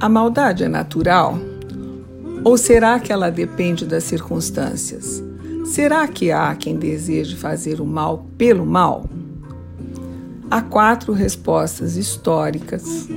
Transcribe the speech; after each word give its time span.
A 0.00 0.08
maldade 0.08 0.64
é 0.64 0.68
natural? 0.68 1.38
Ou 2.42 2.56
será 2.56 2.98
que 2.98 3.12
ela 3.12 3.28
depende 3.28 3.84
das 3.84 4.04
circunstâncias? 4.04 5.22
Será 5.66 6.08
que 6.08 6.32
há 6.32 6.54
quem 6.54 6.76
deseje 6.76 7.36
fazer 7.36 7.82
o 7.82 7.84
mal 7.84 8.24
pelo 8.38 8.64
mal? 8.64 9.04
Há 10.50 10.62
quatro 10.62 11.12
respostas 11.12 11.96
históricas 11.96 13.10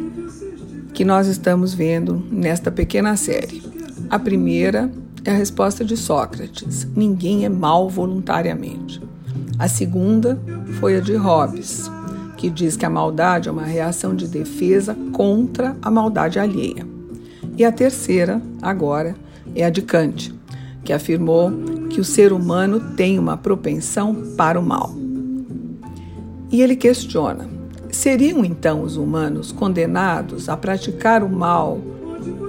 que 0.94 1.06
nós 1.06 1.28
estamos 1.28 1.74
vendo 1.74 2.22
nesta 2.30 2.70
pequena 2.70 3.16
série. 3.16 3.64
A 4.10 4.20
primeira 4.20 4.92
é 5.24 5.32
a 5.32 5.38
resposta 5.38 5.86
de 5.86 5.96
Sócrates: 5.96 6.86
ninguém 6.94 7.46
é 7.46 7.50
mal 7.50 7.90
voluntariamente. 7.90 9.02
A 9.58 9.70
segunda 9.70 10.38
foi 10.82 10.98
a 10.98 11.00
de 11.00 11.16
Hobbes, 11.16 11.90
que 12.44 12.50
diz 12.50 12.76
que 12.76 12.86
a 12.86 12.90
maldade 12.90 13.48
é 13.48 13.52
uma 13.54 13.64
reação 13.64 14.14
de 14.14 14.28
defesa 14.28 14.98
contra 15.14 15.78
a 15.82 15.90
maldade 15.90 16.38
alheia. 16.38 16.86
E 17.58 17.64
a 17.64 17.72
terceira, 17.72 18.42
agora, 18.62 19.16
é 19.56 19.64
a 19.64 19.70
de 19.70 19.82
Kant, 19.82 20.36
que 20.84 20.92
afirmou 20.92 21.50
que 21.90 22.02
o 22.02 22.04
ser 22.04 22.34
humano 22.34 22.82
tem 22.98 23.18
uma 23.18 23.38
propensão 23.38 24.34
para 24.36 24.60
o 24.60 24.62
mal. 24.62 24.94
E 26.52 26.62
ele 26.62 26.76
questiona: 26.76 27.48
seriam 27.90 28.44
então 28.44 28.82
os 28.82 28.98
humanos 28.98 29.54
condenados 29.54 30.50
a 30.50 30.58
praticar 30.58 31.24
o 31.24 31.30
mal 31.30 31.80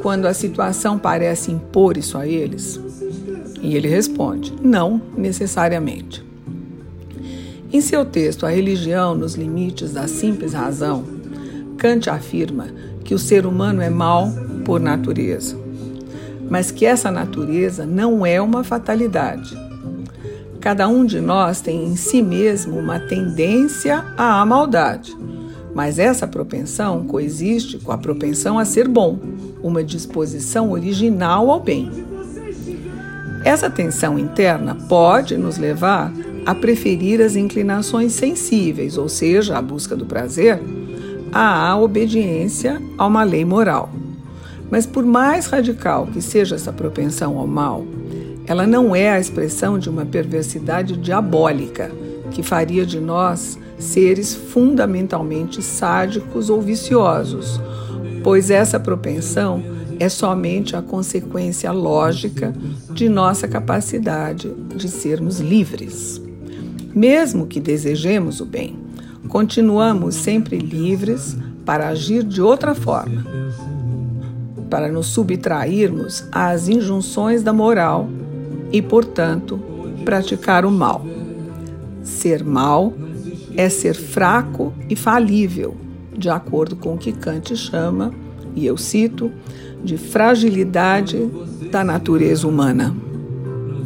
quando 0.03 0.27
a 0.27 0.35
situação 0.35 0.99
parece 0.99 1.53
impor 1.53 1.97
isso 1.97 2.19
a 2.19 2.27
eles? 2.27 2.81
E 3.63 3.77
ele 3.77 3.87
responde: 3.87 4.53
não 4.61 5.01
necessariamente. 5.17 6.34
Em 7.75 7.81
seu 7.81 8.07
texto 8.07 8.47
A 8.47 8.49
Religião 8.49 9.15
nos 9.15 9.35
Limites 9.35 9.93
da 9.93 10.09
Simples 10.09 10.55
Razão, 10.55 11.05
Kant 11.77 12.09
afirma 12.09 12.69
que 13.05 13.15
o 13.15 13.19
ser 13.19 13.45
humano 13.45 13.83
é 13.83 13.91
mau 13.91 14.33
por 14.65 14.81
natureza, 14.81 15.59
mas 16.49 16.71
que 16.71 16.87
essa 16.87 17.11
natureza 17.11 17.85
não 17.85 18.25
é 18.25 18.41
uma 18.41 18.65
fatalidade 18.65 19.55
Cada 20.65 20.89
um 20.89 21.05
de 21.05 21.21
nós 21.21 21.61
tem 21.61 21.85
em 21.85 21.95
si 21.95 22.23
mesmo 22.23 22.79
uma 22.79 22.99
tendência 22.99 24.03
à 24.17 24.47
maldade, 24.47 25.15
mas 25.75 25.99
essa 25.99 26.27
propensão 26.27 27.05
coexiste 27.05 27.77
com 27.77 27.93
a 27.93 27.99
propensão 27.99 28.59
a 28.59 28.65
ser 28.65 28.89
bom, 28.89 29.19
uma 29.63 29.85
disposição 29.85 30.71
original 30.71 31.51
ao 31.51 31.61
bem. 31.61 31.91
Essa 33.45 33.69
tensão 33.69 34.19
interna 34.19 34.75
pode 34.89 35.37
nos 35.37 35.59
levar 35.59 36.11
a 36.47 36.55
preferir 36.55 37.21
as 37.21 37.37
inclinações 37.37 38.13
sensíveis, 38.13 38.99
ou 38.99 39.09
seja, 39.09 39.57
a 39.57 39.63
busca 39.63 39.97
do 39.97 40.05
prazer, 40.05 40.61
à 41.33 41.77
obediência 41.77 42.81
a 42.97 43.07
uma 43.07 43.25
lei 43.25 43.45
moral. 43.45 43.91
Mas 44.71 44.87
por 44.87 45.05
mais 45.05 45.47
radical 45.47 46.07
que 46.07 46.21
seja 46.21 46.55
essa 46.55 46.73
propensão 46.73 47.39
ao 47.39 47.47
mal, 47.47 47.85
ela 48.47 48.67
não 48.67 48.95
é 48.95 49.11
a 49.11 49.21
expressão 49.21 49.79
de 49.79 49.89
uma 49.89 50.05
perversidade 50.05 50.97
diabólica 50.97 51.91
que 52.31 52.43
faria 52.43 52.85
de 52.85 53.01
nós 53.01 53.59
seres 53.79 54.35
fundamentalmente 54.35 55.63
sádicos 55.63 56.51
ou 56.51 56.61
viciosos, 56.61 57.61
pois 58.23 58.51
essa 58.51 58.79
propensão 58.79 59.63
é 59.99 60.09
somente 60.09 60.77
a 60.77 60.83
consequência 60.83 61.71
lógica 61.71 62.53
de 62.91 63.09
nossa 63.09 63.47
capacidade 63.47 64.53
de 64.75 64.89
sermos 64.89 65.41
livres. 65.41 66.21
Mesmo 66.95 67.47
que 67.47 67.59
desejemos 67.59 68.41
o 68.41 68.47
bem, 68.47 68.79
continuamos 69.29 70.15
sempre 70.15 70.59
livres 70.59 71.37
para 71.65 71.89
agir 71.89 72.23
de 72.23 72.41
outra 72.41 72.73
forma, 72.73 73.27
para 74.71 74.93
nos 74.93 75.09
subtrairmos 75.09 76.25
às 76.31 76.69
injunções 76.69 77.43
da 77.43 77.53
moral 77.53 78.09
e, 78.71 78.81
portanto, 78.81 79.61
praticar 80.05 80.65
o 80.65 80.71
mal. 80.71 81.05
Ser 82.03 82.45
mal 82.45 82.93
é 83.57 83.69
ser 83.69 83.95
fraco 83.95 84.73
e 84.89 84.95
falível, 84.95 85.77
de 86.17 86.29
acordo 86.29 86.77
com 86.77 86.95
o 86.95 86.99
que 86.99 87.11
Kant 87.11 87.57
chama, 87.57 88.13
e 88.55 88.67
eu 88.67 88.77
cito, 88.77 89.33
de 89.83 89.99
fragilidade 89.99 91.29
da 91.73 91.83
natureza 91.83 92.47
humana. 92.47 92.95